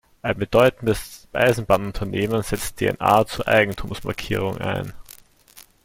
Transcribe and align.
Ein 0.23 0.35
bedeutendes 0.35 1.27
Eisenbahnunternehmen 1.31 2.41
setzt 2.41 2.79
D 2.81 2.87
N 2.87 2.99
A 2.99 3.23
zur 3.23 3.47
Eigentumsmarkierung 3.47 4.57
ein. 4.57 4.93